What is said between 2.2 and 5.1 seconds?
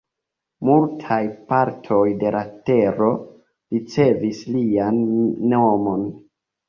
de la tero ricevis lian